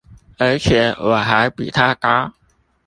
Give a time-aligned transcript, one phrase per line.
[0.39, 2.33] 而且我還比他高